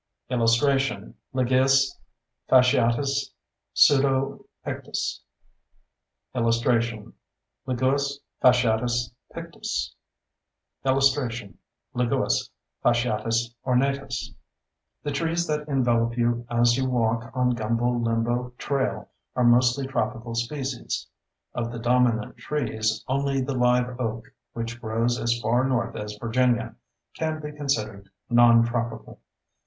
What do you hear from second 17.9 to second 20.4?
Limbo Trail are mostly tropical